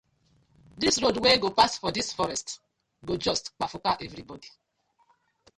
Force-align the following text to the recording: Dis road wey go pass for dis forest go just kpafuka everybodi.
Dis 0.83 0.97
road 1.03 1.17
wey 1.25 1.37
go 1.43 1.51
pass 1.59 1.73
for 1.83 1.91
dis 1.97 2.09
forest 2.21 2.47
go 3.07 3.13
just 3.27 3.45
kpafuka 3.55 3.91
everybodi. 4.07 4.51